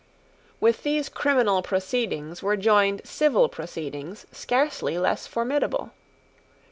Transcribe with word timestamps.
With 0.59 0.81
these 0.81 1.09
criminal 1.09 1.61
proceedings 1.61 2.41
were 2.41 2.57
joined 2.57 3.03
civil 3.05 3.47
proceedings 3.47 4.25
scarcely 4.31 4.97
less 4.97 5.27
formidable. 5.27 5.91